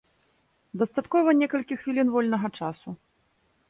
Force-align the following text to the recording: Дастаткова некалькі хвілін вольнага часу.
Дастаткова 0.83 1.37
некалькі 1.43 1.79
хвілін 1.83 2.07
вольнага 2.19 2.47
часу. 2.61 2.89